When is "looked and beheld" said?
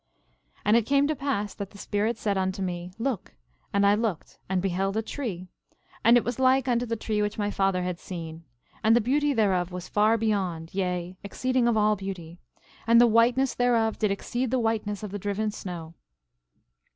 3.93-4.97